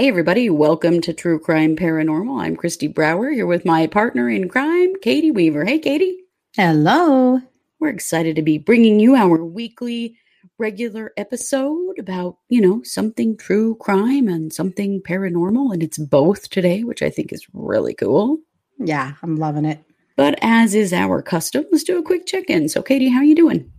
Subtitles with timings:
[0.00, 2.40] Hey, everybody, welcome to True Crime Paranormal.
[2.40, 5.66] I'm Kristi Brower here with my partner in crime, Katie Weaver.
[5.66, 6.20] Hey, Katie.
[6.56, 7.38] Hello.
[7.80, 10.16] We're excited to be bringing you our weekly
[10.56, 15.74] regular episode about, you know, something true crime and something paranormal.
[15.74, 18.38] And it's both today, which I think is really cool.
[18.78, 19.84] Yeah, I'm loving it.
[20.16, 22.70] But as is our custom, let's do a quick check in.
[22.70, 23.70] So, Katie, how are you doing?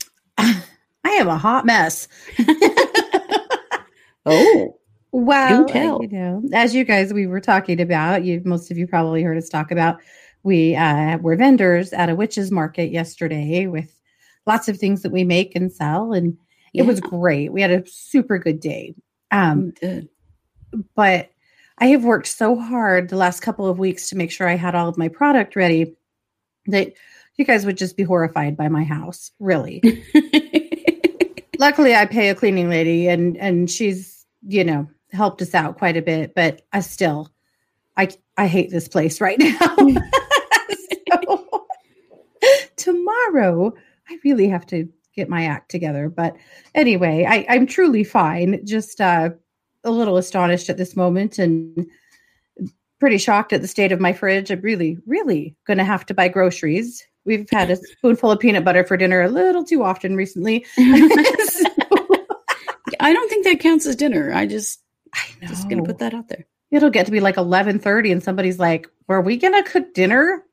[0.36, 0.64] I
[1.04, 2.08] am a hot mess.
[4.26, 4.79] oh,
[5.12, 6.02] Well, tell.
[6.02, 9.38] you know, as you guys we were talking about, you most of you probably heard
[9.38, 9.98] us talk about.
[10.42, 13.94] We uh, were vendors at a witches market yesterday with
[14.46, 16.36] lots of things that we make and sell, and
[16.72, 17.52] it was great.
[17.52, 18.94] We had a super good day.
[19.30, 19.72] Um,
[20.94, 21.30] but
[21.78, 24.74] I have worked so hard the last couple of weeks to make sure I had
[24.74, 25.94] all of my product ready
[26.66, 26.92] that
[27.36, 29.82] you guys would just be horrified by my house, really.
[31.60, 35.96] luckily I pay a cleaning lady and and she's you know helped us out quite
[35.96, 37.30] a bit but I still
[37.96, 39.76] I I hate this place right now.
[41.12, 41.66] So,
[42.76, 43.74] tomorrow
[44.08, 46.36] I really have to get my act together but
[46.74, 49.30] anyway I I'm truly fine just uh
[49.84, 51.86] a little astonished at this moment and
[53.00, 54.50] pretty shocked at the state of my fridge.
[54.50, 57.04] I'm really really going to have to buy groceries.
[57.24, 60.64] We've had a spoonful of peanut butter for dinner a little too often recently.
[63.02, 64.32] I don't think that counts as dinner.
[64.32, 64.80] I just.
[65.46, 66.46] Just gonna put that out there.
[66.70, 70.44] It'll get to be like eleven thirty, and somebody's like, "Were we gonna cook dinner?"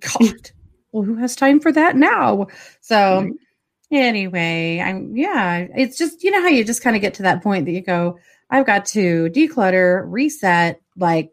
[0.00, 0.50] God,
[0.92, 2.48] well, who has time for that now?
[2.80, 3.30] So,
[3.90, 5.66] anyway, I'm yeah.
[5.76, 7.80] It's just you know how you just kind of get to that point that you
[7.82, 8.18] go,
[8.50, 11.30] "I've got to declutter, reset, like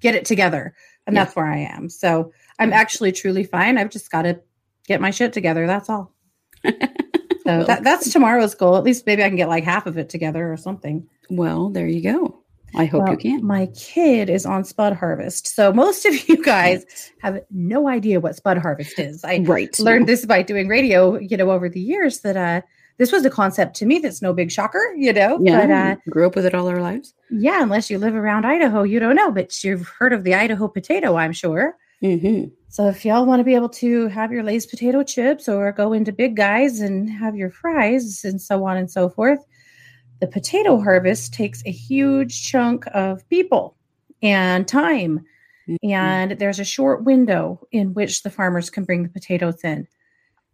[0.00, 0.74] get it together,"
[1.06, 1.24] and Yeah.
[1.24, 1.88] that's where I am.
[1.88, 3.78] So, I'm actually truly fine.
[3.78, 4.40] I've just got to
[4.86, 5.66] get my shit together.
[5.66, 6.12] That's all.
[7.42, 8.76] So Well, that, that's tomorrow's goal.
[8.76, 11.08] At least maybe I can get like half of it together or something.
[11.30, 12.36] Well, there you go.
[12.74, 13.44] I hope Well, you can.
[13.44, 15.48] My kid is on Spud Harvest.
[15.48, 16.84] So most of you guys
[17.20, 19.24] have no idea what Spud Harvest is.
[19.24, 19.76] I right.
[19.80, 22.60] learned this by doing radio, you know, over the years that uh
[22.98, 25.40] this was a concept to me that's no big shocker, you know.
[25.42, 27.12] Yeah, But uh grew up with it all our lives.
[27.30, 29.32] yeah, unless you live around Idaho, you don't know.
[29.32, 31.76] But you've heard of the Idaho potato, I'm sure.
[32.02, 35.72] hmm So if y'all want to be able to have your Lay's potato chips or
[35.72, 39.40] go into Big Guys and have your fries and so on and so forth,
[40.20, 43.76] the potato harvest takes a huge chunk of people
[44.22, 45.24] and time.
[45.68, 45.90] Mhm.
[45.90, 49.86] And there's a short window in which the farmers can bring the potatoes in.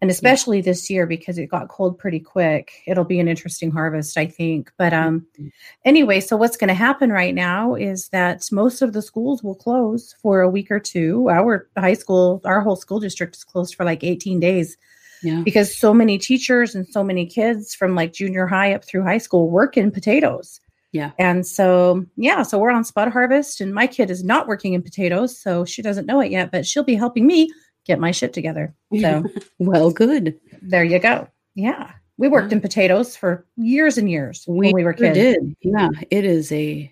[0.03, 4.19] And especially this year because it got cold pretty quick, it'll be an interesting harvest,
[4.19, 4.71] I think.
[4.77, 5.51] But um, Mhm.
[5.87, 9.55] anyway, so what's going to happen right now is that most of the schools will
[9.55, 11.31] close for a week or two.
[11.31, 14.77] Our high school, our whole school district is closed for like 18 days
[15.23, 15.43] Yeah.
[15.45, 19.19] because so many teachers and so many kids from like junior high up through high
[19.19, 20.61] school work in potatoes.
[20.93, 21.11] Yeah.
[21.19, 24.83] And so, yeah, so we're on spud harvest, and my kid is not working in
[24.83, 27.51] potatoes, so she doesn't know it yet, but she'll be helping me
[27.85, 28.75] get my shit together.
[29.01, 29.25] So
[29.59, 30.39] well, good.
[30.63, 31.29] there you go.
[31.55, 31.93] Yeah.
[32.19, 32.57] We worked Yeah.
[32.57, 35.15] in potatoes for years and years when we were kids.
[35.19, 35.55] did.
[35.61, 36.91] Yeah, it is a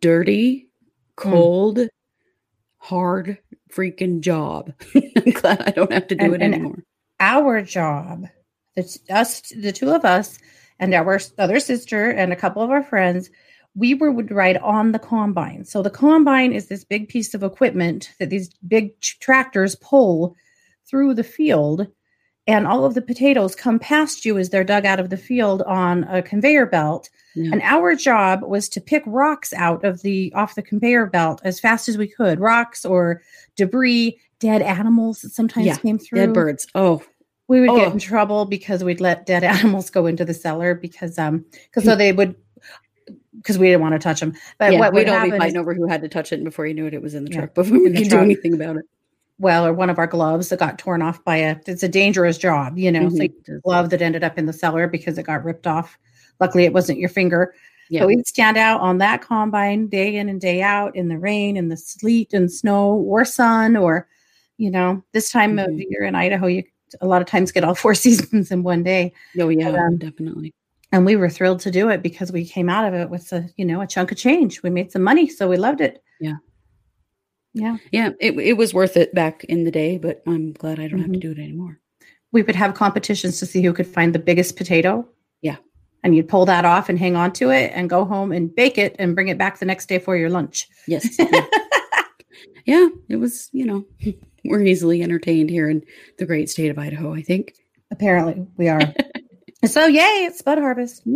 [0.00, 0.68] dirty,
[1.18, 1.30] Hmm.
[1.30, 1.78] cold,
[2.78, 3.38] hard
[3.72, 4.72] freaking job.
[4.94, 6.84] I'm glad I don't have to do And- it and- anymore.
[7.20, 8.26] Our job,
[8.76, 10.38] it's us, the two of us,
[10.78, 13.30] and our other sister and a couple of our friends,
[13.74, 15.64] we were would ride on the combine.
[15.64, 20.36] So the combine is this big piece of equipment that these big tr- tractors pull
[20.88, 21.86] through the field,
[22.46, 25.62] and all of the potatoes come past you as they're dug out of the field
[25.62, 27.10] on a conveyor belt.
[27.34, 27.50] Yeah.
[27.52, 31.60] And our job was to pick rocks out of the off the conveyor belt as
[31.60, 33.22] fast as we could, rocks or
[33.56, 36.66] debris, dead animals that sometimes Yeah, came through Dead birds.
[36.74, 37.02] Oh,
[37.48, 37.76] we would Oh.
[37.76, 41.84] get in trouble because we'd let dead animals go into the cellar because um because
[41.84, 42.36] so they would
[43.36, 44.34] because we didn't want to touch them.
[44.58, 46.74] But yeah, what we'd all be fighting over who had to touch it, before you
[46.74, 48.84] knew it, it was in the Yeah, truck before we could do anything about it.
[49.38, 52.38] well, or one of our gloves that got torn off by a it's a dangerous
[52.38, 53.08] job, you know.
[53.08, 55.98] So you glove that ended up in the cellar because it got ripped off.
[56.40, 57.54] Luckily it wasn't your finger.
[57.90, 58.00] Yeah.
[58.00, 61.56] But we'd stand out on that combine day in and day out in the rain
[61.56, 64.06] and the sleet and snow or sun or
[64.58, 65.84] you know, this time of Mhm.
[65.90, 66.62] year in Idaho you
[67.00, 69.12] a lot of times get all four seasons in one day.
[69.40, 70.52] Oh yeah, um, definitely.
[70.92, 73.48] and we were thrilled to do it because we came out of it with a
[73.56, 76.36] you know a chunk of change we made some money so we loved it Yeah.
[77.54, 80.88] yeah Yeah, it it was worth it back in the day, but I'm glad I
[80.88, 81.20] don't have to Mhm.
[81.20, 81.78] do it anymore.
[82.32, 85.06] we would have competitions to see who could find the biggest potato
[85.42, 85.56] Yeah.
[86.04, 88.76] and you'd pull that off and hang on to it and go home and bake
[88.78, 91.04] it and bring it back the next day for your lunch Yes.
[91.18, 91.46] yeah.
[92.66, 93.48] yeah, it was.
[93.52, 93.86] You know,
[94.50, 95.82] we're easily entertained here in
[96.18, 97.14] the great state of Idaho.
[97.14, 97.54] I think.
[97.90, 98.80] apparently we are
[99.66, 101.02] so yay it's bud harvest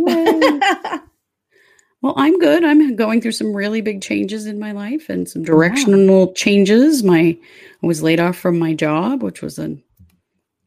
[2.03, 2.65] Well, I'm good.
[2.65, 7.05] I'm going through some really big changes in my life and some directional changes.
[7.05, 7.39] My
[7.83, 9.77] I was laid off from my job, which was a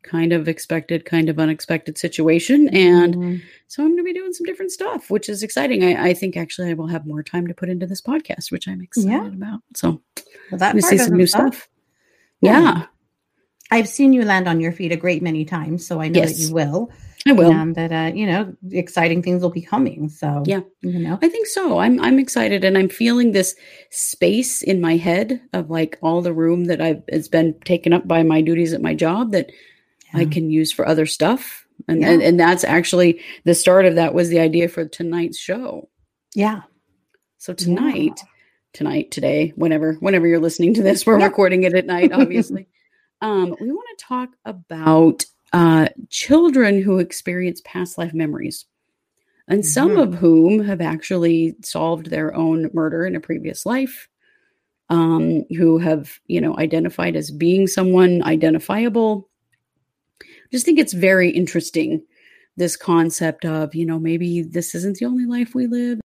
[0.03, 2.69] kind of expected, kind of unexpected situation.
[2.69, 3.41] And Mhm.
[3.67, 5.83] so I'm going to be doing some different stuff, which is exciting.
[5.83, 8.67] I, I think actually I will have more time to put into this podcast, which
[8.69, 9.27] I'm excited Yeah.
[9.27, 9.59] about.
[9.75, 10.01] So
[10.51, 11.67] Well, that we part see some new stuff.
[12.41, 12.61] Yeah.
[12.61, 12.85] Yeah,
[13.71, 16.37] I've seen you land on your feet a great many times, so I know that
[16.37, 16.91] you will.
[17.27, 17.51] I will.
[17.51, 20.09] And that uh, you know, exciting things will be coming.
[20.09, 20.61] So Yeah.
[20.81, 21.17] you know.
[21.23, 21.79] I think so.
[21.79, 23.55] I'm I'm excited and I'm feeling this
[23.89, 28.07] space in my head of like all the room that I've it's been taken up
[28.07, 29.49] by my duties at my job that
[30.13, 31.65] I can use for other stuff.
[31.87, 32.11] And, Yeah.
[32.11, 35.89] and and that's actually the start of that was the idea for tonight's show.
[36.35, 36.61] Yeah.
[37.39, 38.19] So tonight,
[38.75, 41.25] tonight, today, whenever whenever you're listening to this, we're Yeah.
[41.25, 42.67] recording it at night, obviously.
[43.21, 48.65] um, we want to talk about uh, children who experience past life memories,
[49.47, 50.03] and some Mhm.
[50.03, 54.09] of whom have actually solved their own murder in a previous life.
[54.89, 59.29] Um, who have you know identified as being someone identifiable.
[60.21, 62.03] I just think it's very interesting
[62.55, 65.99] this concept of you know maybe this isn't the only life we live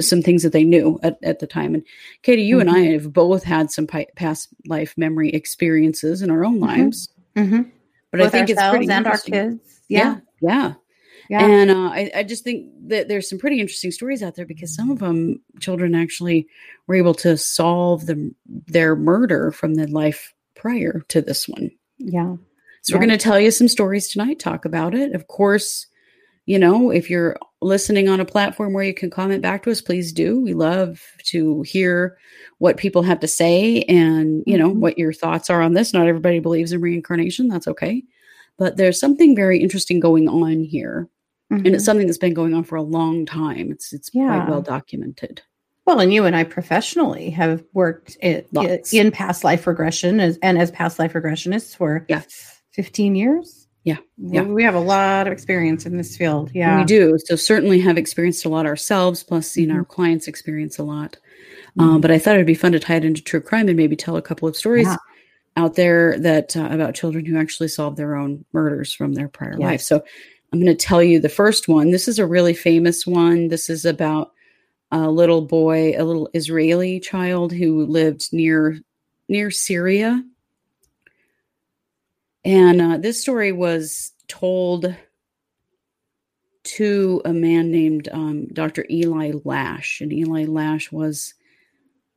[0.00, 1.74] some things that they knew at, at the time.
[1.74, 1.84] And
[2.22, 6.44] Katie, you and I have both had some pi- past life memory experiences in our
[6.44, 6.62] own Mhm.
[6.62, 7.08] lives.
[7.36, 7.62] Mm-hmm.
[8.10, 9.80] But I think it's pretty and our kids.
[9.88, 10.50] Yeah, Yeah.
[10.52, 10.74] yeah.
[11.30, 11.46] Yeah.
[11.46, 14.74] And uh, I, I just think that there's some pretty interesting stories out there because
[14.74, 16.46] some of them children actually
[16.86, 21.70] were able to solve the, their murder from the life prior to this one.
[21.98, 22.36] Yeah.
[22.82, 25.14] So we're going to tell you some stories tonight, talk about it.
[25.14, 25.86] Of course,
[26.46, 29.80] you know, if you're listening on a platform where you can comment back to us,
[29.80, 30.40] please do.
[30.40, 32.18] We love to hear
[32.58, 34.76] what people have to say and, you know, Mhm.
[34.80, 35.92] what your thoughts are on this.
[35.94, 37.48] Not everybody believes in reincarnation.
[37.48, 38.02] That's okay.
[38.58, 41.08] But there's something very interesting going on here.
[41.50, 41.74] And Mhm.
[41.74, 43.70] it's something that's been going on for a long time.
[43.70, 45.40] It's it's quite well documented.
[45.86, 48.92] Well, and you and I professionally have worked in, Lots.
[48.94, 52.22] in past life regression as, and as past life regressionists for Yeah.
[52.72, 53.63] 15 years.
[53.84, 53.98] Yeah.
[54.18, 54.42] We- Yeah.
[54.42, 56.50] We have a lot of experience in this field.
[56.54, 56.78] Yeah.
[56.78, 57.16] We do.
[57.26, 59.74] So certainly have experienced a lot ourselves, plus seen Mhm.
[59.76, 61.16] our clients experience a lot.
[61.78, 61.82] Mhm.
[61.84, 63.94] Um, but I thought it'd be fun to tie it into true crime and maybe
[63.96, 64.96] tell a couple of stories Yeah.
[65.56, 69.56] out there that uh, about children who actually solved their own murders from their prior
[69.58, 69.60] Yes.
[69.60, 69.80] life.
[69.82, 70.02] So
[70.52, 71.90] I'm going to tell you the first one.
[71.90, 73.48] This is a really famous one.
[73.48, 74.30] This is about
[74.92, 78.78] a little boy, a little Israeli child who lived near
[79.28, 80.22] near Syria.
[82.44, 84.94] And uh, this story was told
[86.64, 88.86] to a man named um, Dr.
[88.90, 90.00] Eli Lasch.
[90.00, 91.34] And Eli Lasch was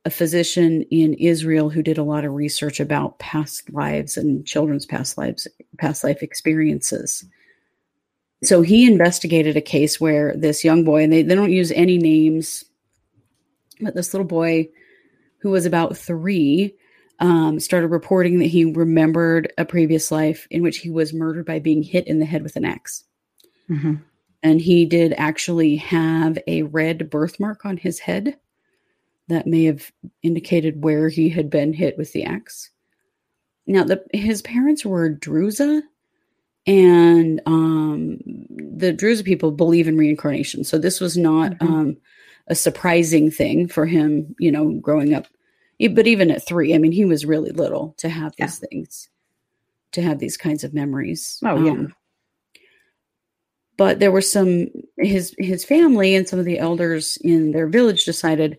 [0.04, 4.86] a physician in Israel who did a lot of research about past lives and children's
[4.86, 5.46] past lives,
[5.78, 7.24] past life experiences.
[8.42, 11.98] So he investigated a case where this young boy, and they, they don't use any
[11.98, 12.64] names,
[13.80, 14.68] but this little boy
[15.38, 16.74] who was about three
[17.20, 21.58] um, started reporting that he remembered a previous life in which he was murdered by
[21.58, 23.04] being hit in the head with an axe.
[23.68, 24.02] Mhm.
[24.42, 28.36] And he did actually have a red birthmark on his head
[29.26, 29.90] that may have
[30.22, 32.70] indicated where he had been hit with the axe.
[33.66, 35.82] Now, the, his parents were Druza,
[36.66, 40.64] and um, the Druza people believe in reincarnation.
[40.64, 41.66] So this was not Mhm.
[41.68, 41.96] um,
[42.46, 45.26] a surprising thing for him, you know, growing up.
[45.80, 48.46] But even at three, I mean, he was really little to have Yeah.
[48.46, 49.08] these things,
[49.92, 51.38] to have these kinds of memories.
[51.44, 51.70] Oh, yeah.
[51.72, 51.94] Um,
[53.76, 54.68] but there were some
[54.98, 58.58] his his family and some of the elders in their village decided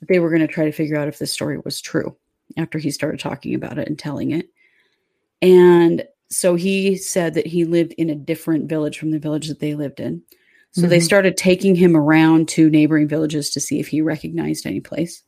[0.00, 2.16] that they were going to try to figure out if this story was true
[2.56, 4.48] after he started talking about it and telling it
[5.42, 9.60] and so he said that he lived in a different village from the village that
[9.60, 10.22] they lived in
[10.72, 11.02] so they Mhm.
[11.04, 15.22] started taking him around to neighboring villages to see if he recognized any place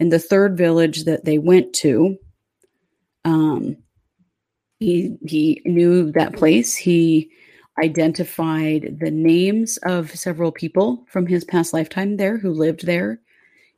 [0.00, 2.16] in the third village that they went to
[3.24, 3.76] um
[4.78, 7.30] he he knew that place he
[7.82, 13.20] identified the names of several people from his past lifetime there who lived there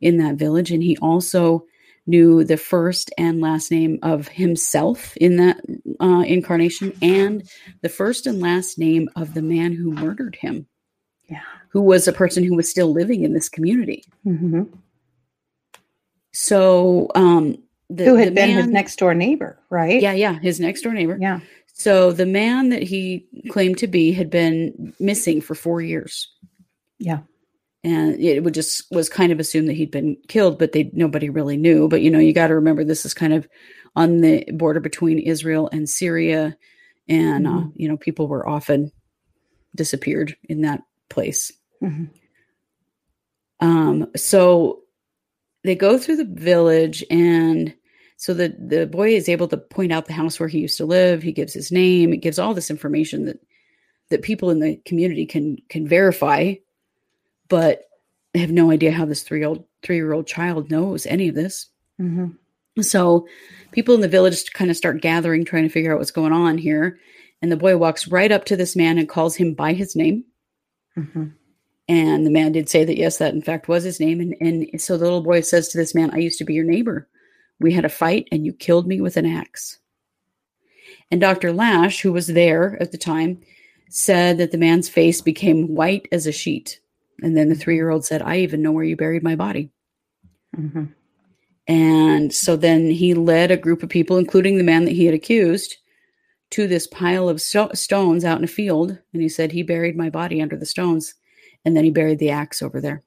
[0.00, 1.64] in that village and he also
[2.06, 5.60] knew the first and last name of himself in that
[6.00, 7.48] uh, incarnation and
[7.82, 10.66] the first and last name of the man who murdered him
[11.28, 11.42] Yeah.
[11.68, 14.68] who was a person who was still living in this community Mhm.
[16.32, 17.56] So um
[17.88, 20.00] the, Who had the been his next door neighbor, right?
[20.00, 21.40] yeah yeah his next door neighbor Yeah.
[21.72, 26.28] so the man that he claimed to be had been missing for four years
[27.00, 27.20] Yeah.
[27.82, 31.30] and it would just was kind of assumed that he'd been killed, but they nobody
[31.30, 31.88] really knew.
[31.88, 33.48] But you know, you got to remember this is kind of
[33.96, 36.56] on the border between Israel and Syria,
[37.08, 37.66] and uh, Mhm.
[37.66, 38.92] uh, you know, people were often
[39.74, 41.50] disappeared in that place.
[41.82, 42.10] Mhm.
[43.60, 44.82] Um, so
[45.64, 47.74] they go through the village, and
[48.16, 50.86] so the the boy is able to point out the house where he used to
[50.86, 51.22] live.
[51.22, 52.12] He gives his name.
[52.12, 53.40] It gives all this information that
[54.10, 56.54] that people in the community can can verify,
[57.48, 57.82] but
[58.32, 61.34] they have no idea how this three old three year old child knows any of
[61.34, 61.68] this.
[62.00, 62.36] Mhm.
[62.80, 63.26] So
[63.72, 66.56] people in the village kind of start gathering, trying to figure out what's going on
[66.58, 66.98] here.
[67.42, 70.24] And the boy walks right up to this man and calls him by his name.
[70.96, 71.32] Mhm.
[71.90, 74.20] And the man did say that, yes, that in fact was his name.
[74.20, 76.64] And, and so the little boy says to this man, I used to be your
[76.64, 77.08] neighbor.
[77.58, 79.76] We had a fight and you killed me with an axe.
[81.10, 81.52] And Dr.
[81.52, 83.40] Lasch, who was there at the time,
[83.88, 86.78] said that the man's face became white as a sheet.
[87.22, 89.70] And then the three year old said, I even know where you buried my body.
[90.56, 90.94] Mhm.
[91.66, 95.14] And so then he led a group of people, including the man that he had
[95.14, 95.76] accused,
[96.50, 98.96] to this pile of sto- stones out in a field.
[99.12, 101.14] And he said, He buried my body under the stones.
[101.64, 103.02] And then he buried the axe over there.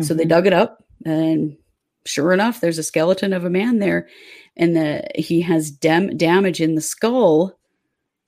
[0.00, 0.28] So they Mhm.
[0.28, 1.56] dug it up, and
[2.04, 4.08] sure enough, there's a skeleton of a man there.
[4.56, 7.58] And the, he has dam- damage in the skull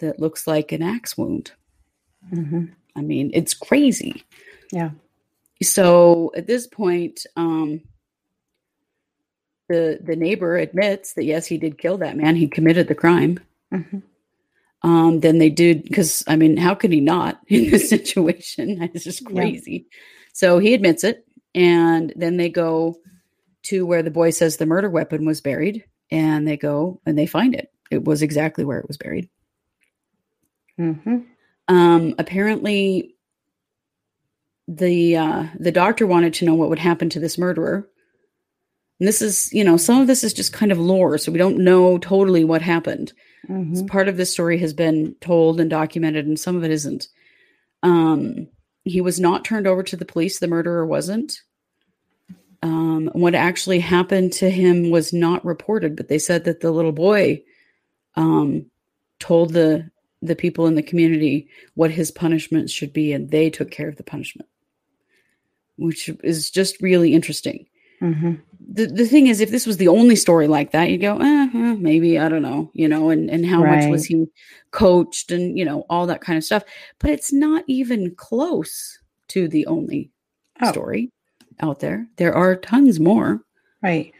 [0.00, 1.52] that looks like an axe wound.
[2.32, 2.72] Mhm.
[2.96, 4.24] I mean, it's crazy.
[4.72, 4.90] Yeah.
[5.62, 7.82] So at this point, um,
[9.68, 12.34] the the neighbor admits that yes, he did kill that man.
[12.36, 13.38] He committed the crime.
[13.72, 14.02] Mhm.
[14.82, 18.82] Um, then they did because I mean, how could he not in this situation?
[18.94, 19.34] It's just Yeah.
[19.34, 19.86] crazy.
[20.32, 22.96] So he admits it, and then they go
[23.64, 27.26] to where the boy says the murder weapon was buried, and they go and they
[27.26, 27.70] find it.
[27.90, 29.28] It was exactly where it was buried.
[30.78, 31.26] Mhm.
[31.68, 33.14] Um, apparently,
[34.66, 37.88] the uh, the doctor wanted to know what would happen to this murderer.
[38.98, 41.38] And this is, you know, some of this is just kind of lore, so we
[41.38, 43.12] don't know totally what happened.
[43.48, 43.86] Mhm.
[43.88, 47.08] Part of this story has been told and documented, and some of it isn't.
[47.82, 48.48] Um,
[48.84, 50.38] he was not turned over to the police.
[50.38, 51.42] The murderer wasn't.
[52.62, 56.92] Um, what actually happened to him was not reported, but they said that the little
[56.92, 57.42] boy
[58.16, 58.66] um,
[59.18, 59.90] told the
[60.22, 63.96] the people in the community what his punishment should be, and they took care of
[63.96, 64.48] the punishment,
[65.78, 67.66] which is just really interesting.
[68.02, 68.42] Mhm.
[68.72, 71.48] The the thing is, if this was the only story like that, you'd go, eh,
[71.54, 74.26] eh, maybe I don't know, you know, and and how much was he
[74.70, 76.64] coached, and you know, all that kind of stuff.
[76.98, 78.98] But it's not even close
[79.28, 80.10] to the only
[80.62, 80.70] Oh.
[80.72, 81.10] story
[81.60, 82.06] out there.
[82.16, 83.40] There are tons more.
[83.82, 84.12] Right.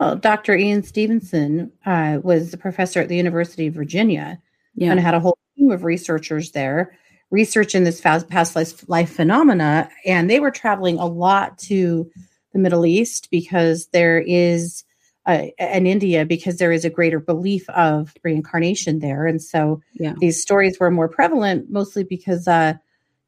[0.00, 0.54] Well, Dr.
[0.56, 4.40] Ian Stevenson uh, was a professor at the University of Virginia
[4.74, 6.96] Yeah, and had a whole team of researchers there
[7.30, 9.88] researching this fast, past life, life phenomena.
[10.06, 12.10] And they were traveling a lot to
[12.52, 14.84] the Middle East because there is,
[15.26, 19.26] uh, in India, because there is a greater belief of reincarnation there.
[19.26, 22.74] And so yeah, these stories were more prevalent mostly because, uh,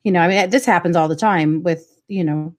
[0.02, 2.54] you know, I mean, this happens all the time with, you know,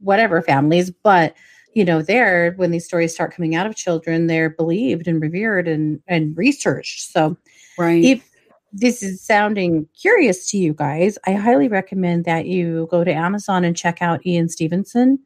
[0.00, 1.34] whatever families, but
[1.74, 5.68] you know, there when these stories start coming out of children, they're believed and revered
[5.68, 7.12] and and researched.
[7.12, 7.36] So
[7.78, 8.02] right.
[8.02, 8.26] if
[8.72, 13.62] this is sounding curious to you guys, I highly recommend that you go to Amazon
[13.62, 15.18] and check out Ian Stevenson.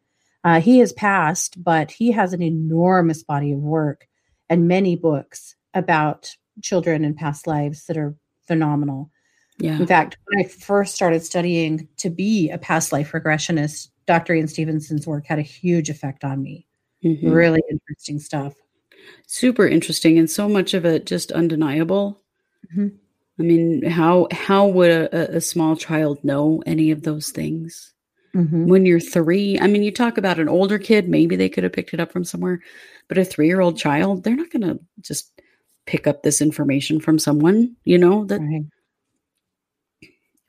[0.44, 4.08] Uh, he has passed, but he has an enormous body of work
[4.48, 8.14] and many books about children and past lives that are
[8.46, 9.10] phenomenal.
[9.58, 14.34] yeah, In fact, when I first started studying to be a past life regressionist, Dr.
[14.34, 16.66] Ian Stevenson's work had a huge effect on me.
[17.04, 17.32] Mhm.
[17.34, 18.54] Really interesting stuff.
[19.26, 22.20] super interesting, and so much of it just undeniable.
[22.74, 22.92] Mhm.
[23.38, 27.94] I mean, how how would a- a small child know any of those things?
[28.34, 28.66] Mhm.
[28.68, 31.72] when you're three i mean you talk about an older kid maybe they could have
[31.72, 32.60] picked it up from somewhere
[33.08, 35.32] but a three year old child they're not going to just
[35.86, 38.64] pick up this information from someone you know that Right.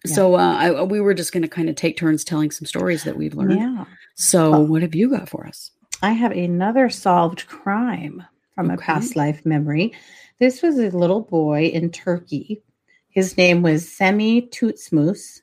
[0.06, 3.04] so uh, I, we were just going to kind of take turns telling some stories
[3.04, 3.86] that we've learned Yeah.
[4.16, 5.72] so Well- what have you got for us
[6.04, 8.24] I have another solved crime
[8.56, 9.94] from a past life memory.
[10.40, 12.64] This was a little boy in Turkey.
[13.10, 15.42] His name was Semih Tutusmus,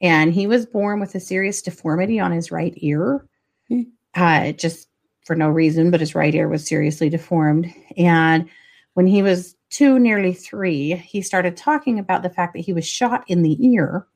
[0.00, 3.26] and he was born with a serious deformity on his right ear.
[3.68, 3.82] Hmm.
[4.14, 4.88] Uh, just
[5.24, 7.72] for no reason, but his right ear was seriously deformed.
[7.96, 8.48] And
[8.94, 12.86] when he was two, nearly three, he started talking about the fact that he was
[12.86, 14.06] shot in the ear,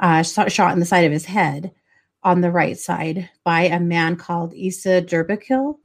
[0.00, 1.72] uh, shot in the side of his head
[2.22, 5.76] on the right side by a man called Isa Dirbekli.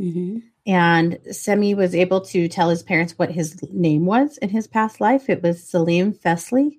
[0.00, 0.38] mm-hmm.
[0.64, 5.00] And Semih was able to tell his parents what his name was in his past
[5.00, 5.28] life.
[5.28, 6.78] It was Selim Fesli.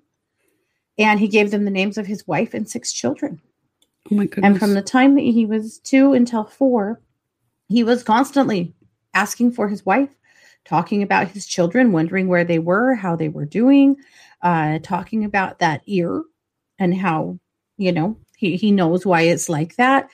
[0.98, 3.40] And he gave them the names of his wife and six children.
[4.10, 4.44] Oh my goodness.
[4.44, 7.00] And from the time that he was two until four,
[7.68, 8.74] he was constantly
[9.14, 10.10] asking for his wife,
[10.64, 13.96] talking about his children, wondering where they were, how they were doing,
[14.42, 16.22] uh, talking about that ear
[16.78, 17.38] and how,
[17.76, 20.10] you know, he, he knows why it's like that.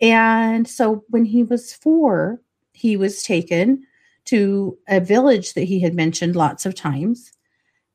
[0.00, 2.40] And so when he was four,
[2.72, 3.82] he was taken
[4.26, 7.32] to a village that he had mentioned lots of times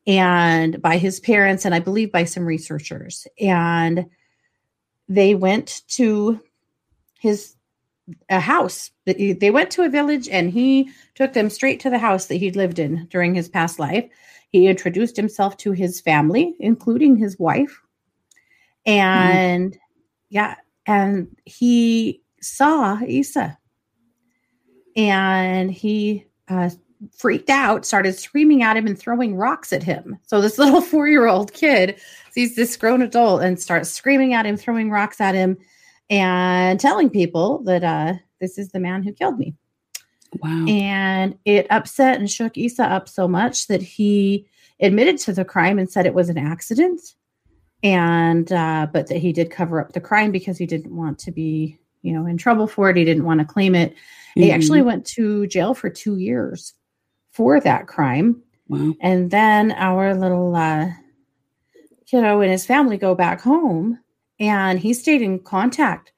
[0.06, 3.26] and by his parents and I believe by some researchers.
[3.40, 4.06] And
[5.08, 6.40] they went to
[7.20, 7.54] his
[8.28, 8.90] a house.
[9.04, 12.56] They went to a village and he took them straight to the house that he'd
[12.56, 14.08] lived in during his past life.
[14.50, 17.80] He introduced himself to his family, including his wife.
[18.84, 19.78] And mm-hmm.
[20.30, 20.56] yeah,
[20.86, 23.56] and he saw Isa.
[24.96, 26.70] And he uh,
[27.16, 30.18] freaked out, started screaming at him and throwing rocks at him.
[30.26, 34.46] So this little four year old kid sees this grown adult and starts screaming at
[34.46, 35.56] him, throwing rocks at him,
[36.10, 39.54] and telling people that uh, this is the man who killed me.
[40.40, 40.64] Wow.
[40.66, 44.46] And it upset and shook Isa up so much that he
[44.80, 47.00] admitted to the crime and said it was an accident.
[47.82, 51.32] And, uh, but that he did cover up the crime because he didn't want to
[51.32, 52.96] be, you know, in trouble for it.
[52.96, 53.92] He didn't want to claim it.
[53.92, 54.42] Mm-hmm.
[54.42, 56.74] He actually went to jail for two years
[57.32, 58.42] for that crime.
[58.68, 58.94] Wow.
[59.00, 60.90] And then our little uh,
[62.06, 63.98] kiddo and his family go back home,
[64.38, 66.12] and he stayed in contact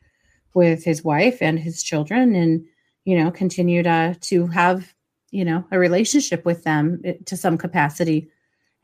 [0.54, 2.64] with his wife and his children, and
[3.04, 4.92] you know continued uh, to have
[5.30, 8.28] you know a relationship with them eh, to some capacity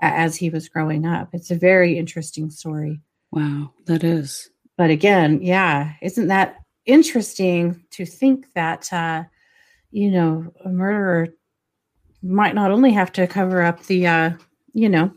[0.00, 1.28] as he was growing up.
[1.32, 3.00] It's a very interesting story.
[3.30, 4.50] Wow, that is.
[4.76, 6.56] But again, yeah, isn't that
[6.86, 9.24] interesting to think that uh,
[9.90, 11.28] you know a murderer
[12.22, 14.30] might not only have to cover up the, uh,
[14.72, 15.12] you know,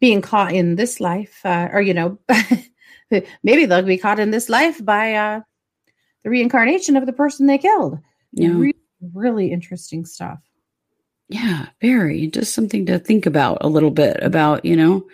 [0.00, 2.18] being caught in this life, uh, or, you know,
[3.42, 5.40] maybe they'll be caught in this life by uh,
[6.22, 7.98] the reincarnation of the person they killed.
[8.32, 8.50] Yeah.
[8.50, 8.74] Really,
[9.14, 10.38] really interesting stuff.
[11.28, 12.26] Yeah, very.
[12.28, 15.06] Just something to think about a little bit about, you know,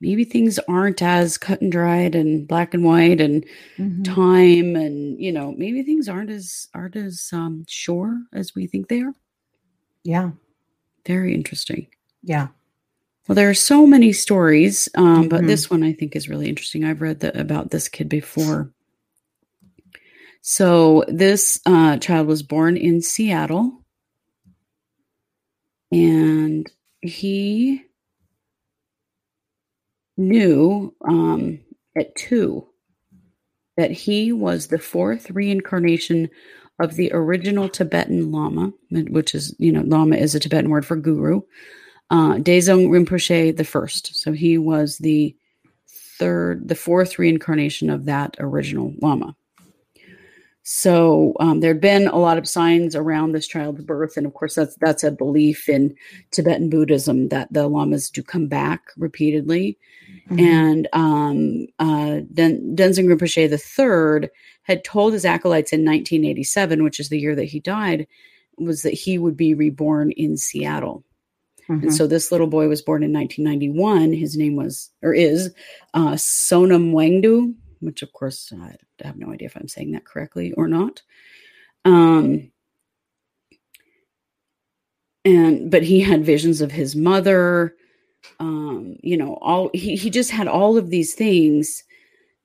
[0.00, 3.44] maybe things aren't as cut and dried and black and white and
[3.78, 4.02] mm-hmm.
[4.02, 8.88] time and you know maybe things aren't as aren't as um sure as we think
[8.88, 9.14] they are
[10.06, 10.30] yeah.
[11.04, 11.88] Very interesting.
[12.22, 12.48] Yeah.
[13.26, 15.28] Well, there are so many stories, um, mm-hmm.
[15.28, 16.84] but this one I think is really interesting.
[16.84, 18.72] I've read the, about this kid before.
[20.42, 23.84] So, this uh, child was born in Seattle,
[25.90, 27.82] and he
[30.16, 31.58] knew um,
[31.96, 32.68] at two
[33.76, 36.30] that he was the fourth reincarnation
[36.78, 40.96] of the original Tibetan Lama, which is, you know, Lama is a Tibetan word for
[40.96, 41.40] guru,
[42.10, 44.14] uh, Dezhung Rinpoche the first.
[44.16, 45.34] So he was the
[46.18, 49.34] third, the fourth reincarnation of that original Lama.
[50.68, 54.34] So um, there had been a lot of signs around this child's birth, and of
[54.34, 55.94] course that's that's a belief in
[56.32, 59.78] Tibetan Buddhism that the lamas do come back repeatedly.
[60.28, 60.40] Mm-hmm.
[60.40, 64.28] And um, uh, Den- Denzin Rinpoche the third
[64.64, 68.08] had told his acolytes in 1987, which is the year that he died,
[68.58, 71.04] was that he would be reborn in Seattle.
[71.68, 71.84] Mm-hmm.
[71.84, 74.12] And so this little boy was born in 1991.
[74.12, 75.54] His name was, or is,
[75.94, 77.54] uh, Sonam Wangdu,
[77.86, 81.02] which of course I have no idea if I'm saying that correctly or not.
[81.84, 82.50] Um,
[85.24, 87.74] and but he had visions of his mother.
[88.40, 91.84] Um, you know, all he he just had all of these things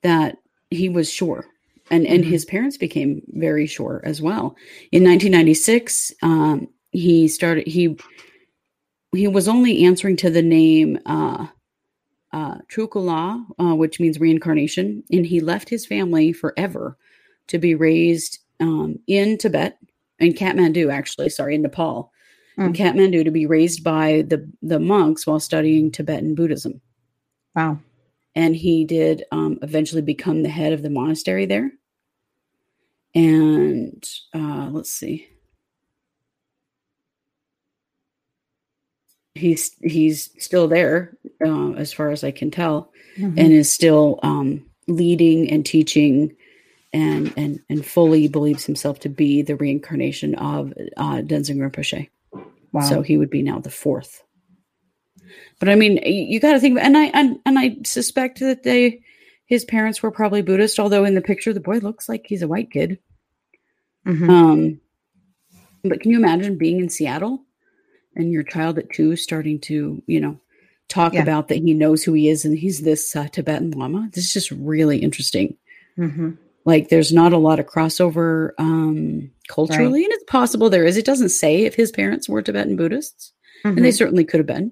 [0.03, 0.37] that
[0.69, 1.45] he was sure
[1.91, 2.31] and and mm-hmm.
[2.31, 4.55] his parents became very sure as well.
[4.91, 7.97] In 1996, um, he started he
[9.13, 11.47] he was only answering to the name uh,
[12.33, 16.97] uh, Trukula, uh, which means reincarnation, and he left his family forever
[17.47, 19.77] to be raised um, in Tibet,
[20.19, 22.11] in Kathmandu, actually, sorry, in Nepal,
[22.57, 22.67] mm.
[22.67, 26.81] in Kathmandu, to be raised by the the monks while studying Tibetan Buddhism.
[27.55, 27.79] Wow!
[28.35, 31.71] And he did um, eventually become the head of the monastery there
[33.13, 35.27] and uh, let's see.
[39.33, 41.15] He's he's still there,
[41.45, 43.39] uh, as far as I can tell, mm-hmm.
[43.39, 46.35] and is still um, leading and teaching,
[46.91, 52.09] and and and fully believes himself to be the reincarnation of uh, Denzin Rinpoche.
[52.73, 52.81] Wow.
[52.81, 54.23] So he would be now the fourth.
[55.59, 59.01] But I mean, you got to think, and I and, and I suspect that they
[59.45, 62.47] his parents were probably Buddhist, although in the picture the boy looks like he's a
[62.47, 62.99] white kid.
[64.07, 64.29] Mm-hmm.
[64.29, 64.81] Um,
[65.83, 67.43] but can you imagine being in Seattle
[68.15, 70.39] and your child at two starting to, you know,
[70.89, 71.21] talk Yeah.
[71.23, 74.09] about that he knows who he is and he's this uh, Tibetan Lama.
[74.13, 75.55] This is just really interesting.
[75.97, 76.31] Mm-hmm.
[76.65, 80.95] Like there's not a lot of crossover um, culturally, and it's possible there is.
[80.97, 83.83] It doesn't say if his parents were Tibetan Buddhists, and Mm-hmm.
[83.83, 84.71] they certainly could have been.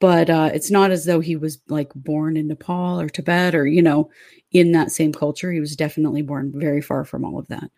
[0.00, 3.66] But uh, it's not as though he was like born in Nepal or Tibet or
[3.66, 4.10] you know
[4.52, 5.50] in that same culture.
[5.50, 7.70] He was definitely born very far from all of that.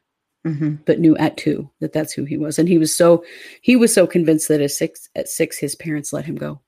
[0.47, 0.77] Mm-hmm.
[0.87, 3.23] but knew at two that that's who he was and he was so
[3.61, 6.61] he was so convinced that at six at six his parents let him go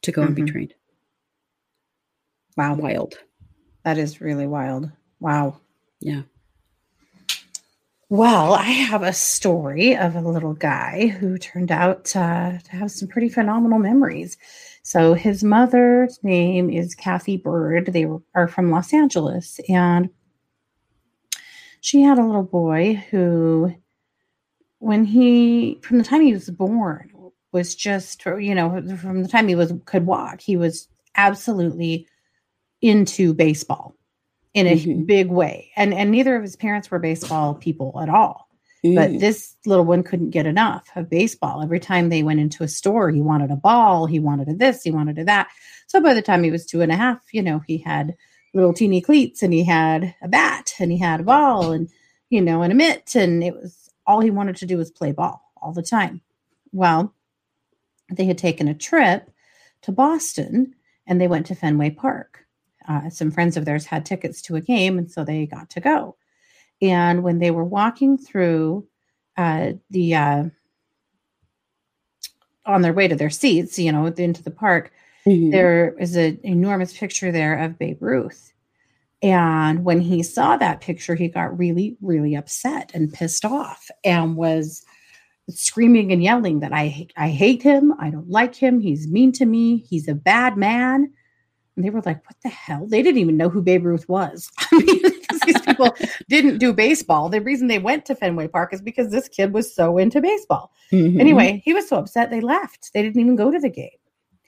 [0.00, 0.50] to go and be Mhm.
[0.50, 0.74] trained
[2.56, 3.18] Wow, wild
[3.84, 4.90] that is really wild.
[5.20, 5.60] Wow.
[6.00, 6.22] yeah
[8.10, 12.90] Well, I have a story of a little guy who turned out uh, to have
[12.90, 14.38] some pretty phenomenal memories.
[14.82, 17.86] So, his mother's name is Cathy Byrd.
[17.92, 20.08] They are from Los Angeles, and
[21.80, 23.74] she had a little boy who,
[24.78, 27.10] when he, from the time he was born,
[27.52, 32.06] was just, you know, from the time he was could walk, he was absolutely
[32.82, 33.94] into baseball
[34.54, 35.06] in a Mhm.
[35.06, 35.70] big way.
[35.76, 38.48] And and neither of his parents were baseball people at all.
[38.84, 39.20] But Mm.
[39.20, 41.62] this little one couldn't get enough of baseball.
[41.62, 44.82] Every time they went into a store, he wanted a ball, he wanted a this,
[44.82, 45.48] he wanted a that.
[45.88, 48.14] So by the time he was two and a half, you know, he had
[48.54, 51.88] little teeny cleats and he had a bat and he had a ball and
[52.30, 55.12] you know and a mitt and it was all he wanted to do was play
[55.12, 56.20] ball all the time.
[56.72, 57.14] Well,
[58.10, 59.30] they had taken a trip
[59.82, 60.74] to Boston
[61.06, 62.46] and they went to Fenway Park.
[62.88, 65.80] Uh, some friends of theirs had tickets to a game, and so they got to
[65.80, 66.16] go.
[66.80, 68.86] And when they were walking through
[69.36, 70.44] uh, the uh,
[72.64, 74.92] on their way to their seats, you know, into the park,
[75.28, 75.50] Mhm.
[75.50, 78.52] there is an enormous picture there of Babe Ruth.
[79.20, 84.36] And when he saw that picture, he got really, really upset and pissed off and
[84.36, 84.84] was
[85.50, 89.46] screaming and yelling that I I hate him, I don't like him, he's mean to
[89.46, 91.12] me, he's a bad man.
[91.74, 94.50] And they were like, "What the hell?" They didn't even know who Babe Ruth was.
[94.72, 95.02] I mean,
[95.46, 95.94] these people
[96.28, 97.28] didn't do baseball.
[97.28, 100.72] The reason they went to Fenway Park is because this kid was so into baseball.
[100.92, 101.20] Mhm.
[101.20, 102.92] Anyway, he was so upset they left.
[102.92, 103.90] They didn't even go to the game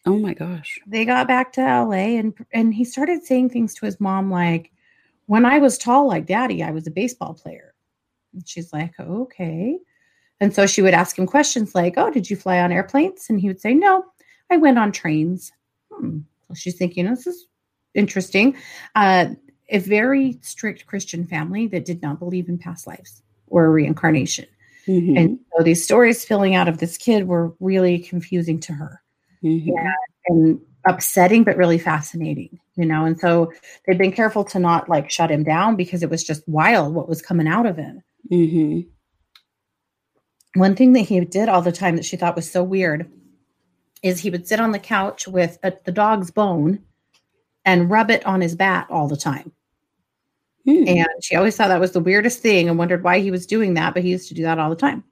[0.07, 3.87] oh my gosh they got back to LA and and he started saying things to
[3.87, 4.73] his mom like
[5.27, 7.71] when I was tall like daddy I was a baseball player.
[8.33, 9.79] And she's like, "Okay."
[10.41, 13.41] And so she would ask him questions like, "Oh, did you fly on airplanes?" And
[13.41, 14.05] he would say, "No,
[14.51, 15.53] I went on trains."
[15.93, 16.21] Hmm.
[16.47, 17.47] So she's thinking, "This is
[17.95, 18.57] interesting."
[18.95, 19.35] Uh,
[19.69, 24.47] a very strict Christian family that did not believe in past lives or reincarnation.
[24.89, 25.17] Mhm.
[25.17, 29.01] And so these stories filling out of this kid were really confusing to her
[29.43, 29.73] Mhm.
[30.27, 33.53] and upsetting but really fascinating you know and so
[33.87, 37.09] they've been careful to not like shut him down because it was just wild what
[37.09, 38.87] was coming out of him Mhm.
[40.55, 43.11] one thing that he did all the time that she thought was so weird
[44.03, 46.79] is he would sit on the couch with a, the dog's bone
[47.67, 49.53] and rub it on his bat all the time
[50.67, 50.85] Hmm.
[50.87, 53.75] and she always thought that was the weirdest thing and wondered why he was doing
[53.75, 55.05] that but he used to do that all the time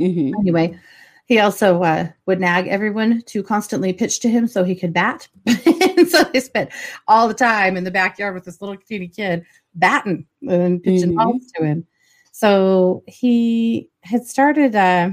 [0.00, 0.32] Mhm.
[0.40, 0.78] anyway
[1.26, 5.28] he also uh, would nag everyone to constantly pitch to him so he could bat
[5.46, 6.70] and so they spent
[7.08, 11.16] all the time in the backyard with this little teeny kid batting and pitching Mhm.
[11.16, 11.86] balls to him
[12.32, 15.10] so he had started uh,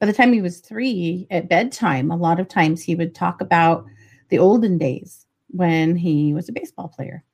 [0.00, 3.40] by the time he was three at bedtime a lot of times he would talk
[3.40, 3.84] about
[4.30, 7.24] the olden days when he was a baseball player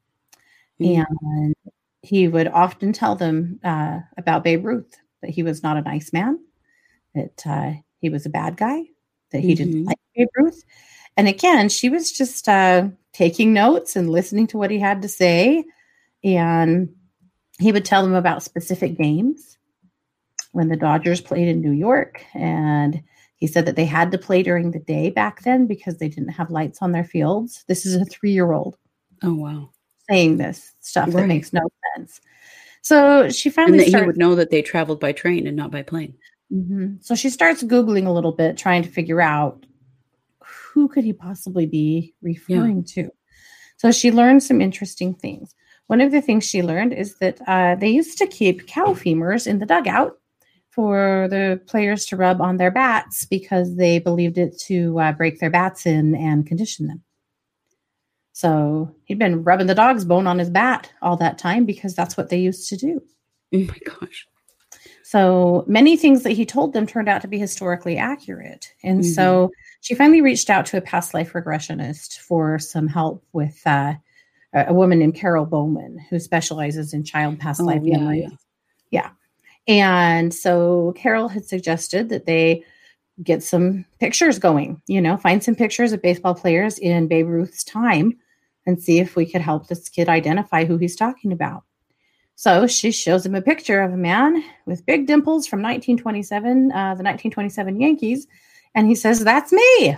[0.80, 1.04] Mhm.
[1.22, 1.54] and
[2.02, 6.12] he would often tell them uh, about Babe Ruth that he was not a nice
[6.12, 6.38] man,
[7.14, 8.84] that uh, he was a bad guy,
[9.30, 9.86] that he didn't Mhm.
[9.86, 10.64] like Babe Ruth.
[11.16, 15.08] And again, she was just uh, taking notes and listening to what he had to
[15.08, 15.64] say.
[16.22, 16.94] And
[17.58, 19.58] he would tell them about specific games
[20.52, 22.24] when the Dodgers played in New York.
[22.34, 23.02] And
[23.36, 26.30] he said that they had to play during the day back then because they didn't
[26.30, 27.64] have lights on their fields.
[27.68, 28.76] This is a three year old
[29.22, 29.70] oh wow
[30.10, 31.62] saying this stuff that makes no
[31.96, 32.20] sense.
[32.82, 35.70] So she and finally that he would know that they traveled by train and not
[35.70, 36.14] by plane
[36.54, 37.02] Mhm.
[37.04, 39.66] So she starts googling a little bit, trying to figure out
[40.44, 43.10] who could he possibly be referring to.
[43.76, 45.54] So she learned some interesting things.
[45.88, 49.46] One of the things she learned is that uh, they used to keep cow femurs
[49.46, 50.18] in the dugout
[50.70, 55.40] for the players to rub on their bats because they believed it to uh, break
[55.40, 57.02] their bats in and condition them.
[58.32, 62.16] So he'd been rubbing the dog's bone on his bat all that time because that's
[62.16, 63.00] what they used to do.
[63.54, 64.26] oh my gosh
[65.14, 68.72] So many things that he told them turned out to be historically accurate.
[68.82, 73.64] And so she finally reached out to a past life regressionist for some help with
[73.64, 73.94] uh,
[74.52, 78.32] a woman named Carol Bowman, who specializes in child past Oh, life yeah, memories.
[78.90, 79.10] Yeah.
[79.68, 82.64] And so Carol had suggested that they
[83.22, 87.62] get some pictures going, you know, find some pictures of baseball players in Babe Ruth's
[87.62, 88.18] time
[88.66, 91.62] and see if we could help this kid identify who he's talking about.
[92.36, 96.94] So she shows him a picture of a man with big dimples from 1927, uh,
[96.94, 98.26] the 1927 Yankees,
[98.74, 99.96] and he says, That's me.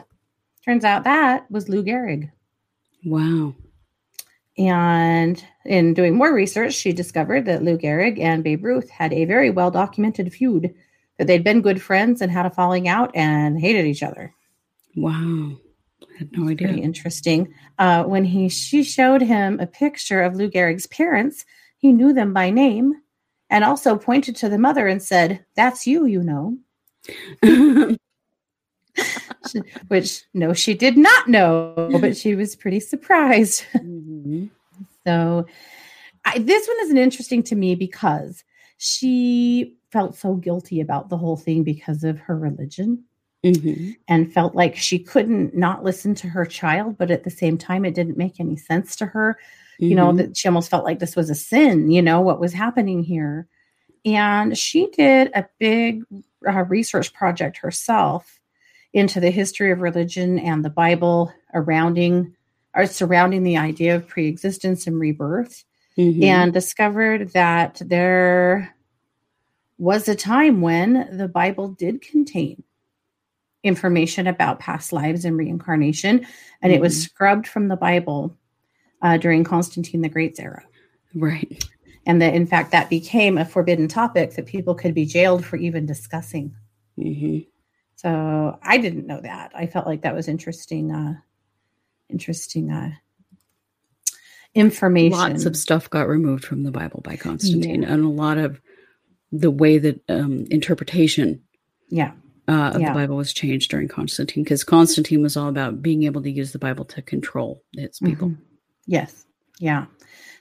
[0.65, 2.31] Turns out that was Lou Gehrig.
[3.05, 3.55] Wow.
[4.59, 9.25] And in doing more research, she discovered that Lou Gehrig and Babe Ruth had a
[9.25, 10.75] very well documented feud,
[11.19, 14.35] that they'd been good friends and had a falling out and hated each other.
[14.97, 15.53] Wow.
[16.03, 16.69] I had no idea.
[16.69, 17.53] Pretty interesting.
[17.79, 21.45] Uh, when he she showed him a picture of Lou Gehrig's parents,
[21.79, 22.95] he knew them by name
[23.51, 26.57] and also pointed to the mother and said, That's you, you know.
[29.89, 33.65] Which, no, she did not know, but she was pretty surprised.
[33.77, 34.47] Mm-hmm.
[35.07, 35.47] so,
[36.25, 38.43] I, this one is an interesting to me because
[38.79, 43.05] she felt so guilty about the whole thing because of her religion.
[43.45, 43.93] Mm-hmm.
[44.09, 47.85] and felt like she couldn't not listen to her child, but at the same time,
[47.85, 49.39] it didn't make any sense to her
[49.79, 50.19] you know mm-hmm.
[50.19, 53.47] that she almost felt like this was a sin you know what was happening here
[54.05, 56.03] and she did a big
[56.47, 58.41] uh, research project herself
[58.93, 62.35] into the history of religion and the bible surrounding
[62.75, 65.65] or surrounding the idea of pre-existence and rebirth
[65.97, 66.23] mm-hmm.
[66.23, 68.75] and discovered that there
[69.79, 72.63] was a time when the bible did contain
[73.63, 76.71] information about past lives and reincarnation and mm-hmm.
[76.71, 77.03] it was mm-hmm.
[77.03, 78.37] scrubbed from the bible
[79.07, 80.65] uh, during Constantine the Great's era.
[81.15, 81.65] Right.
[82.07, 85.57] And that, in fact, that became a forbidden topic that people could be jailed for
[85.57, 86.57] even discussing.
[86.99, 87.49] Mm-hmm.
[87.95, 89.53] So I didn't know that.
[89.55, 90.91] I felt like that was interesting.
[90.91, 91.15] Uh,
[92.11, 92.91] interesting uh,
[94.55, 95.19] information.
[95.19, 97.93] Lots of stuff got removed from the Bible by Constantine, yeah.
[97.93, 98.61] and a lot of
[99.31, 101.43] the way that um, interpretation
[101.91, 102.13] yeah.
[102.49, 102.89] Uh, of yeah.
[102.89, 106.53] the Bible was changed during Constantine because Constantine was all about being able to use
[106.53, 108.29] the Bible to control its people.
[108.29, 108.43] Mm-hmm.
[108.87, 109.27] Yes.
[109.59, 109.87] Yeah.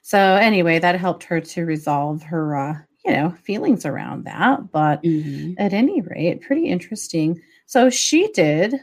[0.02, 4.72] So anyway, that helped her to resolve her, uh, you know, feelings around that.
[4.72, 5.54] But mm-hmm.
[5.58, 7.42] at any rate, pretty interesting.
[7.66, 8.76] So she did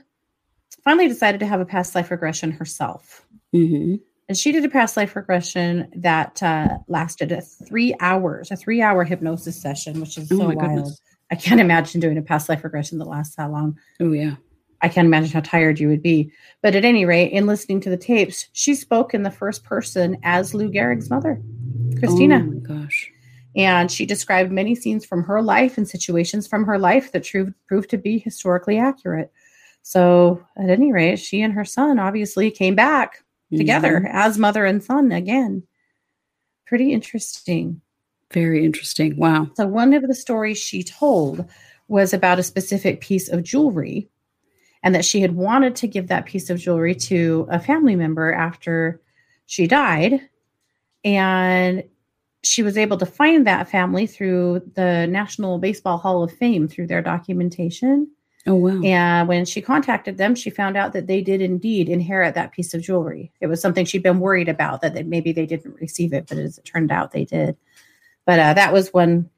[0.84, 3.24] finally decided to have a past life regression herself.
[3.54, 3.96] Mm-hmm.
[4.28, 8.80] And she did a past life regression that uh, lasted a three hours, a three
[8.80, 10.58] hour hypnosis session, which is oh so wild.
[10.58, 11.00] Goodness.
[11.30, 13.78] I can't imagine doing a past life regression that lasts that long.
[14.00, 14.36] Oh, yeah.
[14.82, 16.32] I can't imagine how tired you would be.
[16.60, 20.18] But at any rate, in listening to the tapes, she spoke in the first person
[20.24, 21.40] as Lou Gehrig's mother,
[21.98, 22.36] Christina.
[22.36, 23.10] Oh my gosh.
[23.54, 27.54] And she described many scenes from her life and situations from her life that true,
[27.68, 29.30] proved to be historically accurate.
[29.82, 34.16] So, at any rate, she and her son obviously came back together mm-hmm.
[34.16, 35.64] as mother and son again.
[36.66, 37.80] Pretty interesting.
[38.32, 39.16] Very interesting.
[39.16, 39.50] Wow.
[39.54, 41.44] So, one of the stories she told
[41.88, 44.08] was about a specific piece of jewelry
[44.82, 48.32] and that she had wanted to give that piece of jewelry to a family member
[48.32, 49.00] after
[49.46, 50.20] she died.
[51.04, 51.84] And
[52.42, 56.88] she was able to find that family through the National Baseball Hall of Fame through
[56.88, 58.08] their documentation.
[58.46, 58.80] Oh, wow.
[58.82, 62.74] And when she contacted them, she found out that they did indeed inherit that piece
[62.74, 63.30] of jewelry.
[63.40, 66.58] It was something she'd been worried about that maybe they didn't receive it, but as
[66.58, 67.56] it turned out, they did.
[68.26, 69.30] But uh, that was one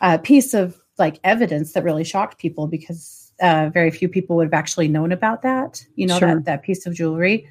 [0.00, 4.46] uh, piece of like evidence that really shocked people because uh, very few people would
[4.46, 6.36] have actually known about that, you know, sure.
[6.36, 7.48] that, that piece of jewelry.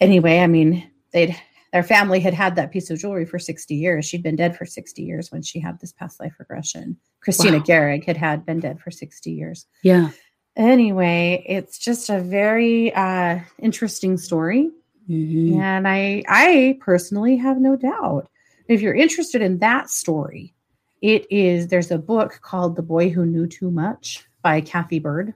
[0.00, 1.36] Anyway, I mean, they'd,
[1.72, 4.06] their family had had that piece of jewelry for 60 years.
[4.06, 6.96] She'd been dead for 60 years when she had this past life regression.
[7.20, 7.64] Christina wow.
[7.64, 9.66] Gehrig had had been dead for 60 years.
[9.82, 10.10] Yeah.
[10.56, 14.70] Anyway, it's just a very uh, interesting story.
[15.08, 15.60] Mm-hmm.
[15.60, 18.28] And I, I personally have no doubt.
[18.68, 20.54] If you're interested in that story,
[21.02, 25.34] it is, there's a book called The Boy Who Knew Too Much by Cathy Byrd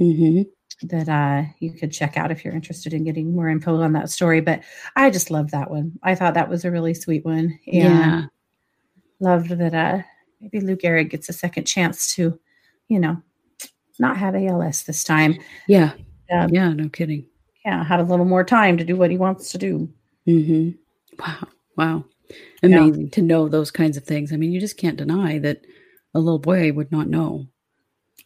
[0.00, 0.42] mm-hmm.
[0.88, 4.10] that uh, you could check out if you're interested in getting more info on that
[4.10, 4.40] story.
[4.40, 4.64] But
[4.96, 5.92] I just love that one.
[6.02, 7.60] I thought that was a really sweet one.
[7.68, 8.22] And yeah.
[9.20, 10.02] loved that uh,
[10.40, 12.40] maybe Lou Gehrig gets a second chance to,
[12.88, 13.22] you know,
[14.00, 15.38] not have ALS this time.
[15.68, 15.92] Yeah.
[16.28, 17.26] Um, yeah, no kidding.
[17.64, 19.88] Yeah, had a little more time to do what he wants to do.
[20.26, 20.70] Mm-hmm.
[21.20, 21.48] Wow.
[21.76, 22.04] Wow.
[22.64, 23.10] Amazing yeah.
[23.10, 24.32] to know those kinds of things.
[24.32, 25.64] I mean, you just can't deny that
[26.14, 27.46] a little boy would not know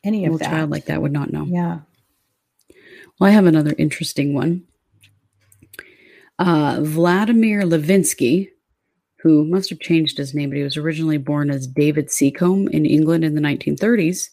[0.02, 0.50] any of that.
[0.50, 1.44] child like that would not know.
[1.44, 1.80] Yeah.
[3.18, 4.64] Well, I have another interesting one.
[6.38, 8.48] Uh, Vladimir Levinsky,
[9.18, 12.84] who must have changed his name, but he was originally born as David Seacombe in
[12.84, 14.30] England in the 1930s,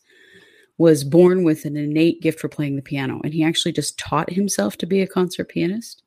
[0.78, 3.21] was born with an innate gift for playing the piano.
[3.24, 6.02] And he actually just taught himself to be a concert pianist,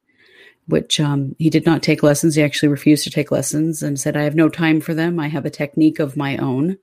[0.67, 2.35] which um, he did not take lessons.
[2.35, 5.21] He actually refused to take lessons and said, I have no time for them.
[5.21, 6.77] I have a technique of my own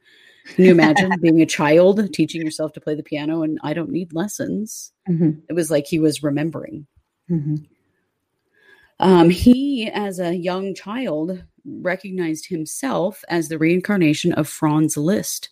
[0.48, 3.92] Can you imagine being a child teaching yourself to play the piano and I don't
[3.92, 4.92] need lessons?
[5.10, 5.32] Mm-hmm.
[5.50, 6.88] It was like he was remembering.
[7.30, 7.56] Mm-hmm.
[9.00, 15.50] Um, he, as a young child, recognized himself as the reincarnation of Franz Liszt.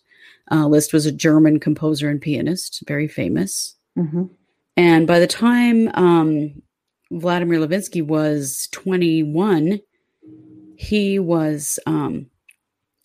[0.50, 3.76] Uh, Liszt was a German composer and pianist, very famous.
[3.98, 4.24] Mm-hmm.
[4.76, 6.62] And by the time um,
[7.10, 9.80] Vladimir Levinsky was 21,
[10.76, 12.26] he was um,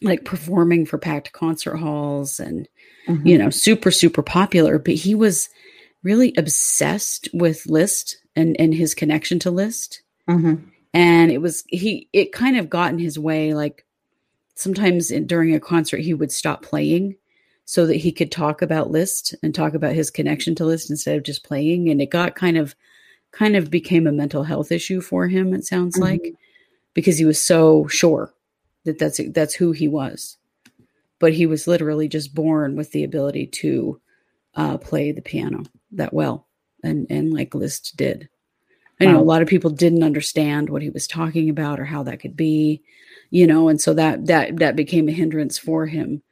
[0.01, 2.67] like performing for packed concert halls and,
[3.07, 3.27] Mm-hmm.
[3.27, 4.79] you know, super, super popular.
[4.79, 5.47] But he was
[6.01, 10.55] really obsessed with Liszt and, and his connection to Liszt Mm-hmm.
[10.93, 13.85] and it was he it kind of got in his way like
[14.55, 17.15] sometimes in, during a concert he would stop playing
[17.65, 21.15] so that he could talk about Liszt and talk about his connection to Liszt instead
[21.15, 22.73] of just playing and it got kind of
[23.31, 26.01] kind of became a mental health issue for him it sounds Mhm.
[26.01, 26.33] like
[26.95, 28.33] because he was so sure
[28.85, 30.37] that that's that's who he was
[31.19, 34.01] but he was literally just born with the ability to
[34.55, 36.47] uh, play the piano that well
[36.83, 38.27] and and like Liszt did
[38.99, 42.03] I know a lot of people didn't understand what he was talking about or how
[42.05, 42.83] that could be,
[43.31, 46.23] you know, and so that that that became a hindrance for him.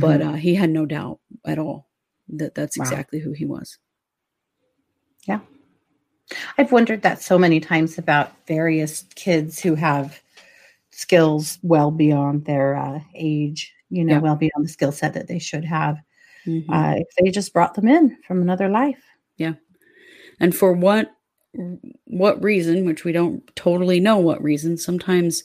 [0.00, 1.88] But uh, he had no doubt at all
[2.30, 2.84] that that's Wow.
[2.84, 3.78] exactly who he was.
[5.26, 5.40] Yeah.
[6.58, 10.22] I've wondered that so many times about various kids who have
[11.00, 14.20] skills well beyond their uh, age, you know, Yeah.
[14.20, 15.96] well beyond the skill set that they should have.
[16.46, 16.64] Mhm.
[16.68, 19.02] Uh, if they just brought them in from another life.
[19.36, 19.54] Yeah.
[20.40, 21.10] And for what
[22.04, 25.42] what reason, which we don't totally know what reason, sometimes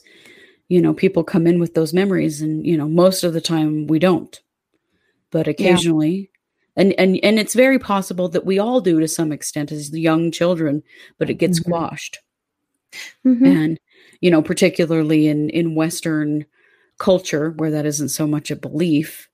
[0.68, 3.86] you know people come in with those memories, and you know most of the time
[3.88, 4.40] we don't,
[5.30, 6.30] but occasionally.
[6.78, 10.30] And, and and it's very possible that we all do to some extent as young
[10.30, 10.82] children,
[11.18, 11.64] but it gets Mhm.
[11.64, 12.18] squashed.
[13.24, 13.46] Mhm.
[13.46, 13.80] and
[14.20, 16.44] you know particularly in in western
[16.98, 19.28] culture where that isn't so much a belief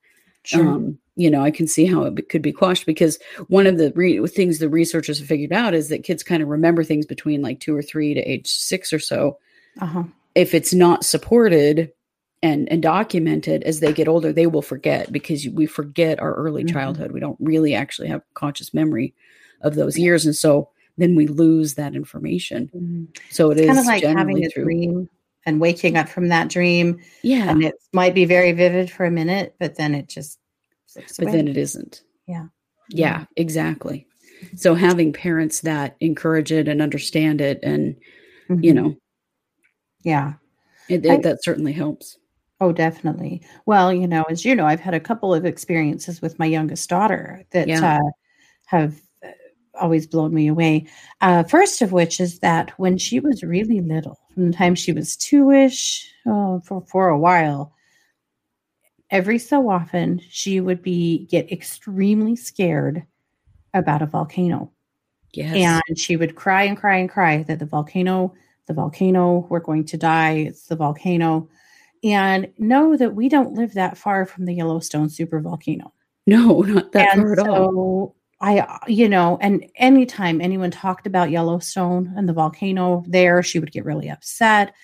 [0.44, 0.66] Sure.
[0.66, 3.18] um you know i can see how it could be quashed because
[3.48, 6.48] one of the re- things the researchers have figured out is that kids kind of
[6.48, 9.38] remember things between like 2 or 3 to age 6 or so
[9.80, 10.02] uh-huh.
[10.34, 11.92] if it's not supported
[12.42, 16.64] and and documented as they get older they will forget because we forget our early
[16.64, 16.72] Mhm.
[16.72, 19.14] childhood we don't really actually have conscious memory
[19.60, 23.86] of those years and so then we lose that information so it is kind of
[23.86, 25.08] like having a through- dream
[25.46, 27.00] and waking up from that dream.
[27.22, 30.38] yeah And it might be very vivid for a minute, but then it just
[30.94, 31.32] but away.
[31.32, 32.02] then it isn't.
[32.28, 32.46] Yeah.
[32.90, 34.06] Yeah, exactly.
[34.56, 37.96] So having parents that encourage it and understand it, and
[38.48, 38.74] you Mhm.
[38.74, 38.96] know,
[40.04, 40.34] Yeah.
[40.88, 42.18] it, I- that certainly helps.
[42.60, 43.42] Oh, definitely.
[43.66, 46.88] Well, you know, as you know, I've had a couple of experiences with my youngest
[46.88, 47.96] daughter that Yeah.
[47.96, 48.10] uh,
[48.66, 49.00] have
[49.80, 50.86] always blown me away.
[51.20, 54.92] Uh, first of which is that when she was really little, from the time she
[54.92, 57.72] was two-ish, oh, for for a while,
[59.10, 63.04] every so often she would be get extremely scared
[63.74, 64.70] about a volcano
[65.34, 65.82] Yes.
[65.88, 68.34] and she would cry and cry and cry that the volcano
[68.66, 71.48] the volcano we're going to die it's the volcano
[72.04, 75.90] and know that we don't live that far from the yellowstone super volcano
[76.26, 78.14] no, not that and far at all.
[78.42, 83.72] I you know and anytime anyone talked about yellowstone and the volcano there she would
[83.72, 84.74] get really upset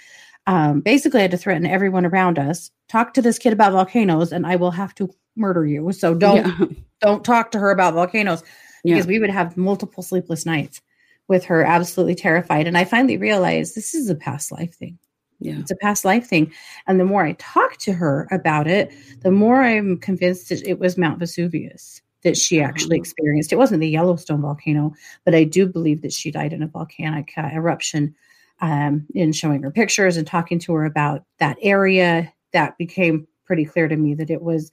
[0.47, 4.33] um, basically i had to threaten everyone around us talk to this kid about volcanoes
[4.33, 6.67] and i will have to murder you so don't Yeah.
[7.01, 8.43] don't talk to her about volcanoes
[8.85, 8.95] Yeah.
[8.95, 10.81] because we would have multiple sleepless nights
[11.29, 14.99] with her absolutely terrified and i finally realized this is a past life thing
[15.41, 15.59] Yeah.
[15.61, 16.53] it's a past life thing
[16.87, 18.93] and the more i talk to her about it
[19.23, 23.03] the more i'm convinced that it was mount vesuvius that she actually Uh-huh.
[23.03, 24.93] experienced it wasn't the yellowstone volcano
[25.25, 28.15] but i do believe that she died in a volcanic uh, eruption
[28.61, 33.65] um, in showing her pictures and talking to her about that area that became pretty
[33.65, 34.73] clear to me that it was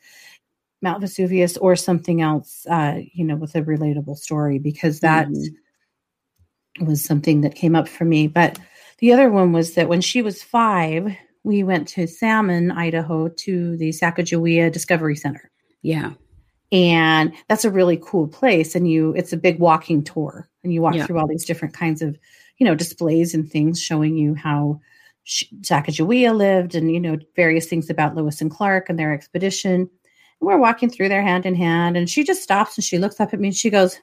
[0.81, 5.55] Mount Vesuvius or something else, uh, you know, with a relatable story, because that Mhm.
[6.81, 8.27] was something that came up for me.
[8.27, 8.60] But
[8.99, 13.77] the other one was that when she was five, we went to Salmon, Idaho, to
[13.77, 15.50] the Sacagawea Discovery Center.
[15.81, 16.12] Yeah.
[16.72, 18.76] And that's a really cool place.
[18.76, 21.06] And you, it's a big walking tour, and you walk Yeah.
[21.06, 22.18] through all these different kinds of,
[22.58, 24.80] you know, displays and things showing you how
[25.26, 29.82] Sacagawea lived, and you know, various things about Lewis and Clark and their expedition.
[29.82, 29.90] And
[30.42, 33.34] we're walking through there hand in hand, and she just stops and she looks up
[33.34, 34.00] at me and she goes,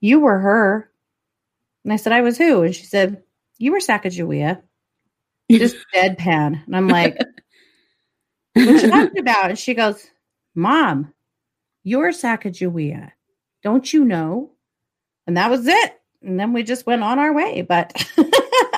[0.00, 0.90] "You were her."
[1.84, 3.22] And I said, "I was who?" And she said,
[3.58, 4.60] "You were Sacagawea."
[5.50, 7.16] Just deadpan, and I'm like,
[8.54, 10.04] "What you talking about?" And she goes,
[10.56, 11.13] "Mom,
[11.84, 13.12] you're Sacagawea.
[13.62, 14.50] Don't you know?"
[15.26, 16.00] And that was it.
[16.22, 17.62] And then we just went on our way.
[17.62, 17.92] But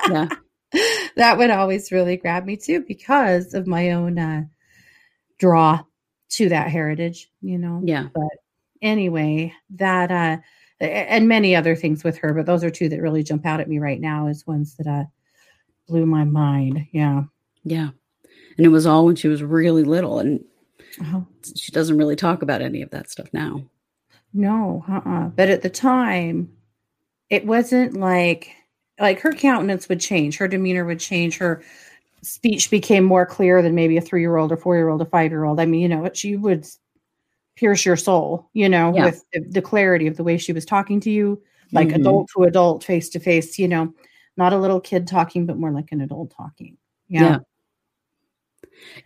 [0.09, 0.27] Yeah.
[1.15, 4.43] that would always really grab me too because of my own uh,
[5.39, 5.83] draw
[6.29, 7.81] to that heritage, you know.
[7.83, 8.07] Yeah.
[8.13, 8.29] But
[8.81, 10.37] anyway, that uh
[10.79, 13.67] and many other things with her, but those are two that really jump out at
[13.67, 15.05] me right now as ones that uh
[15.87, 16.87] blew my mind.
[16.91, 17.23] Yeah.
[17.63, 17.89] Yeah.
[18.57, 20.43] And it was all when she was really little and
[21.01, 21.21] uh-huh.
[21.55, 23.63] she doesn't really talk about any of that stuff now.
[24.33, 25.29] No, uh-uh.
[25.29, 26.51] But at the time,
[27.29, 28.51] it wasn't like
[28.99, 31.63] like her countenance would change, her demeanor would change, her
[32.23, 35.05] speech became more clear than maybe a three year old or four year old or
[35.05, 35.59] five year old.
[35.59, 36.65] I mean, you know, what she would
[37.55, 39.05] pierce your soul, you know, Yeah.
[39.05, 41.41] with the, clarity of the way she was talking to you,
[41.71, 41.95] like Mhm.
[41.95, 43.93] adult to adult, face to face, you know,
[44.35, 46.77] not a little kid talking, but more like an adult talking.
[47.07, 47.21] Yeah.
[47.21, 47.39] Yeah.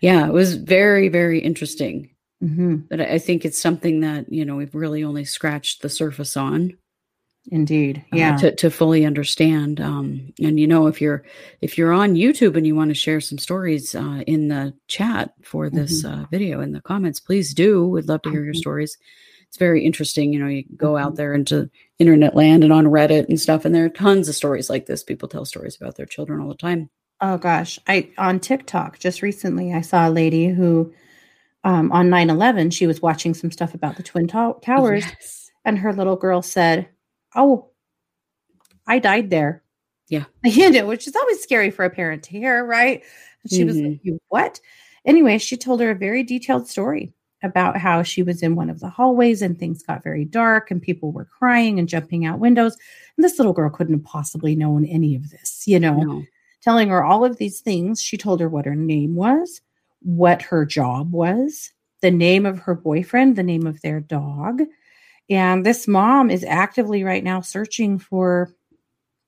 [0.02, 2.10] Yeah, it was very, very interesting.
[2.42, 6.36] hmm But I think it's something that, you know, we've really only scratched the surface
[6.38, 6.78] on.
[7.52, 8.04] Indeed.
[8.14, 8.36] uh, Yeah.
[8.38, 11.24] to, to fully understand um, and you know if you're
[11.62, 15.34] if you're on youtube and you want to share some stories uh, in the chat
[15.42, 18.96] for this uh, video in the comments please do we'd love to hear your stories
[19.48, 21.18] it's very interesting you know you go out Mhm.
[21.18, 21.68] there into
[21.98, 25.02] internet land and on reddit and stuff and there are tons of stories like this
[25.04, 26.92] people tell stories about their children all the time
[27.22, 30.94] Oh gosh, I on TikTok just recently I saw a lady who
[31.64, 35.52] um on 9/11 she was watching some stuff about the twin to- towers Yes.
[35.66, 36.88] and her little girl said,
[37.36, 37.70] "Oh,
[38.88, 39.64] I died there."
[40.10, 40.26] Yeah.
[40.44, 43.04] You know, which is always scary for a parent to hear, right?
[43.44, 44.10] And she was Mm-hmm.
[44.14, 44.60] like, what?"
[45.06, 47.14] Anyway, she told her a very detailed story
[47.44, 50.80] about how she was in one of the hallways and things got very dark and
[50.82, 52.78] people were crying and jumping out windows.
[53.18, 56.24] And this little girl couldn't have possibly known any of this, you know no.
[56.62, 58.02] Telling her all of these things.
[58.02, 59.62] She told her what her name was,
[60.02, 64.62] what her job was, the name of her boyfriend, the name of their dog.
[65.30, 68.54] And this mom is actively right now searching for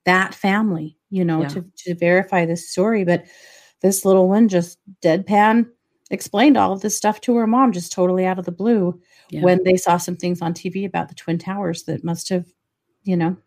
[0.05, 1.47] that family, you know, Yeah.
[1.49, 3.03] to, to verify this story.
[3.05, 3.25] But
[3.81, 5.67] this little one just deadpan
[6.11, 9.41] explained all of this stuff to her mom, just totally out of the blue, Yeah.
[9.43, 12.45] when they saw some things on TV about the Twin Towers that must have,
[13.03, 13.37] you know,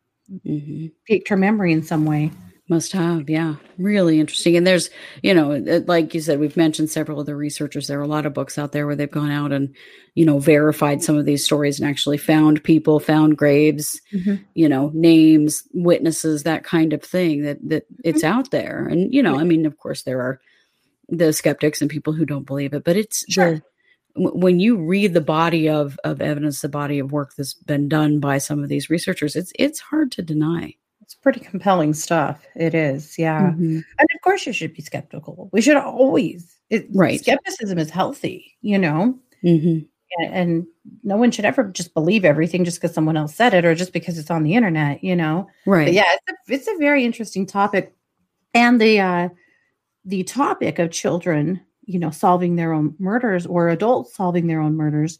[0.45, 0.93] Mhm.
[1.05, 2.30] piqued her memory in some way.
[2.69, 3.57] Must have, yeah.
[3.79, 4.57] Really interesting.
[4.57, 4.91] And there's,
[5.23, 7.87] you know, like you said, we've mentioned several of the researchers.
[7.87, 9.73] There are a lot of books out there where they've gone out and,
[10.17, 14.43] you know, verified some of these stories and actually found people, found graves, mm-hmm.
[14.55, 18.37] you know, names, witnesses, that kind of thing that that it's mm-hmm.
[18.37, 18.89] out there.
[18.89, 20.41] And, you know, I mean, of course there are
[21.09, 23.55] the skeptics and people who don't believe it, but it's Sure.
[23.55, 23.62] the
[24.17, 28.19] when you read the body of of evidence, the body of work that's been done
[28.19, 30.75] by some of these researchers, it's it's hard to deny.
[31.27, 32.47] Pretty compelling stuff.
[32.55, 33.51] It is, yeah.
[33.51, 33.83] Mhm.
[33.99, 35.49] And of course, you should be skeptical.
[35.53, 37.18] We should always, it, Right.
[37.18, 39.89] Skepticism is healthy, you know, Mhm.
[40.20, 40.66] and, and
[41.03, 43.93] no one should ever just believe everything just because someone else said it or just
[43.93, 45.49] because it's on the internet, you know.
[45.66, 45.87] Right.
[45.87, 47.93] But yeah, it's a, it's a very interesting topic,
[48.55, 49.29] and the uh,
[50.05, 54.77] the topic of children, you know, solving their own murders or adults solving their own
[54.77, 55.18] murders.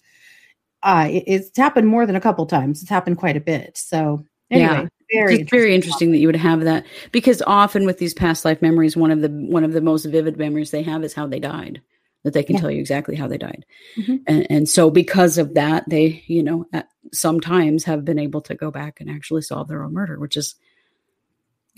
[0.85, 2.81] Uh, it- it's happened more than a couple times.
[2.81, 3.77] It's happened quite a bit.
[3.77, 8.15] So anyway, very it's very interesting that you would have that because often with these
[8.15, 11.15] past life memories one of the one of the most vivid memories they have is
[11.15, 11.81] how they died
[12.25, 12.61] that they can Yeah.
[12.63, 13.65] tell you exactly how they died
[13.97, 14.23] Mhm.
[14.27, 18.55] and, and so because of that they you know at sometimes have been able to
[18.55, 20.57] go back and actually solve their own murder which is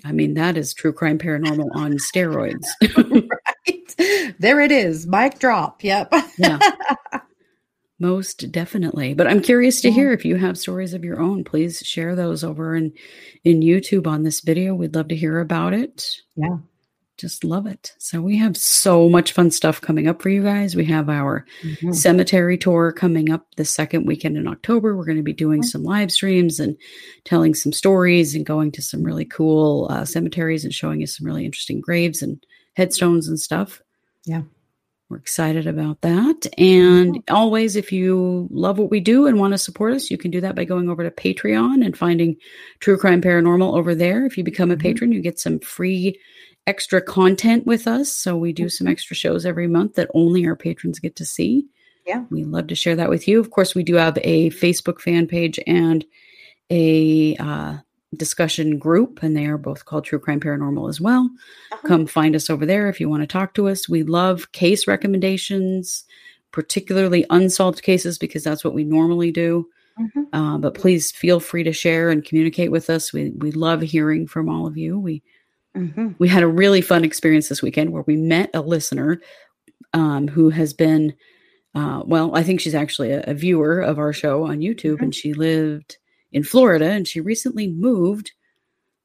[0.04, 2.66] i mean that is true crime paranormal on steroids
[2.96, 4.34] right.
[4.38, 5.06] There it is.
[5.06, 5.82] Mic drop.
[5.82, 6.12] Yep.
[6.38, 6.60] yeah
[8.00, 9.94] most definitely but i'm curious to Yeah.
[9.94, 12.92] hear if you have stories of your own please share those over in
[13.44, 16.58] in youtube on this video we'd love to hear about it Yeah.
[17.16, 20.76] just love it so we have so much fun stuff coming up for you guys
[20.76, 21.92] we have our Mhm.
[21.94, 25.82] cemetery tour coming up the second weekend in october we're going to be doing some
[25.82, 26.76] live streams and
[27.24, 31.26] telling some stories and going to some really cool uh, cemeteries and showing you some
[31.26, 32.44] really interesting graves and
[32.74, 33.82] headstones and stuff
[34.24, 34.42] Yeah.
[35.08, 36.46] We're excited about that.
[36.58, 40.30] And always, if you love what we do and want to support us, you can
[40.30, 42.36] do that by going over to Patreon and finding
[42.80, 44.26] True Crime Paranormal over there.
[44.26, 44.80] If you become a Mhm.
[44.80, 46.20] patron, you get some free
[46.66, 48.14] extra content with us.
[48.14, 51.66] So we do some extra shows every month that only our patrons get to see.
[52.06, 52.24] Yeah.
[52.30, 53.40] We love to share that with you.
[53.40, 56.04] Of course, we do have a Facebook fan page and
[56.70, 57.78] a uh,
[58.16, 61.28] discussion group, and they are both called True Crime Paranormal as well
[61.72, 61.88] Uh-huh.
[61.88, 63.88] come find us over there if you want to talk to us.
[63.88, 66.04] We love case recommendations,
[66.52, 69.68] particularly unsolved cases, because that's what we normally do.
[70.00, 70.26] Mhm.
[70.32, 73.12] Uh, but please feel free to share and communicate with us.
[73.12, 74.98] We we love hearing from all of you.
[74.98, 75.22] We
[75.76, 76.14] Mhm.
[76.18, 79.20] we had a really fun experience this weekend where we met a listener
[79.94, 81.14] um, who has been,
[81.74, 85.02] uh, well, I think she's actually a, a viewer of our show on YouTube, Mhm.
[85.02, 85.98] and she lived
[86.32, 88.32] in Florida, and she recently moved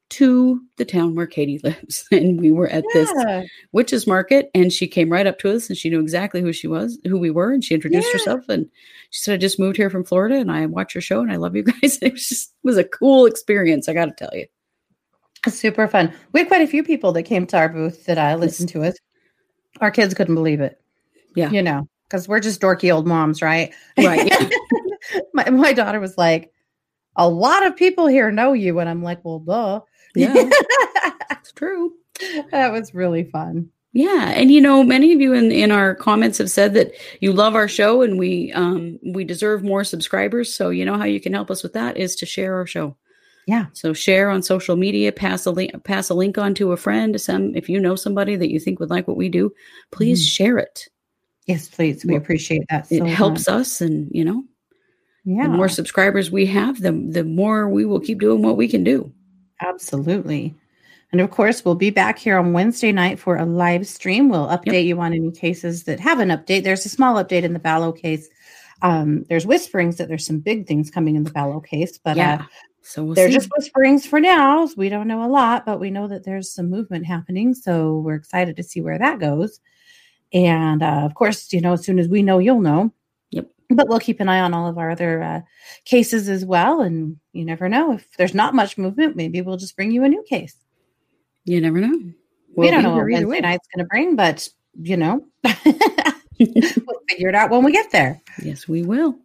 [0.09, 2.05] to the town where Katie lives.
[2.11, 3.43] And we were at this Yeah.
[3.71, 6.67] witches market and she came right up to us and she knew exactly who she
[6.67, 7.51] was, who we were.
[7.51, 8.19] And she introduced Yeah.
[8.19, 8.69] herself and
[9.09, 11.37] she said, I just moved here from Florida and I watch your show and I
[11.37, 11.97] love you guys.
[12.01, 13.89] It was just it was a cool experience.
[13.89, 14.45] I got to tell you.
[15.47, 16.13] Super fun.
[16.31, 18.83] We had quite a few people that came to our booth that I listened to
[18.83, 18.95] us.
[19.81, 20.79] Our kids couldn't believe it.
[21.35, 21.49] Yeah.
[21.49, 23.73] You know, because we're just dorky old moms, right?
[23.97, 24.27] Right.
[24.27, 24.49] Yeah.
[25.33, 26.52] my, my daughter was like,
[27.15, 28.79] a lot of people here know you.
[28.79, 29.81] And I'm like, well, duh.
[30.15, 30.33] Yeah.
[31.31, 31.93] it's true.
[32.51, 33.69] that was really fun.
[33.95, 37.31] Yeah, and you know, many of you in in our comments have said that you
[37.31, 40.51] love our show and we um we deserve more subscribers.
[40.51, 42.95] So you know how you can help us with that is to share our show.
[43.45, 43.65] Yeah.
[43.73, 47.21] So share on social media, pass a link pass a link on to a friend,
[47.21, 49.53] some if you know somebody that you think would like what we do,
[49.91, 50.31] please Mhm.
[50.35, 50.87] share it.
[51.45, 52.03] Yes, please.
[52.03, 52.91] We Well, appreciate that.
[52.91, 53.55] It helps much.
[53.61, 54.43] us and you know,
[55.25, 55.43] Yeah.
[55.43, 58.83] the more subscribers we have, the the more we will keep doing what we can
[58.83, 59.11] do.
[59.61, 60.53] Absolutely.
[61.11, 64.29] And of course, we'll be back here on Wednesday night for a live stream.
[64.29, 66.63] We'll update you on any cases that have an update.
[66.63, 68.27] There's a small update in the Ballo case.
[68.81, 72.41] Um, there's whisperings that there's some big things coming in the Ballo case, but yeah.
[72.41, 72.45] uh,
[72.81, 73.35] so we'll they're see.
[73.35, 74.67] just whisperings for now.
[74.75, 77.53] We don't know a lot, but we know that there's some movement happening.
[77.53, 79.59] So we're excited to see where that goes.
[80.33, 82.91] And uh, of course, you know, as soon as we know, you'll know.
[83.69, 85.41] But we'll keep an eye on all of our other uh,
[85.85, 86.81] cases as well.
[86.81, 90.09] And you never know if there's not much movement, maybe we'll just bring you a
[90.09, 90.55] new case.
[91.45, 92.11] you never know.
[92.55, 93.39] we don't know what Wednesday way.
[93.39, 94.47] night's going to bring, but
[94.79, 98.21] you know, we'll figure it out when we get there.
[98.41, 99.17] Yes, we will.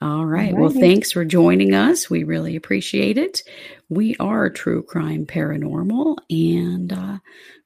[0.00, 0.54] All right.
[0.54, 2.10] Well, thanks for joining us.
[2.10, 3.42] We really appreciate it.
[3.88, 7.18] We are True Crime Paranormal, and uh,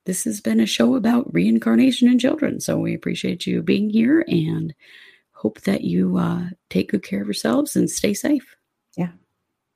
[0.09, 2.61] this has been a show about reincarnation in children.
[2.61, 4.75] So we appreciate you being here and
[5.33, 8.57] hope that you uh, take good care of yourselves and stay safe.
[8.97, 9.11] Yeah.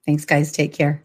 [0.06, 0.50] Thanks, guys.
[0.50, 1.04] Take care.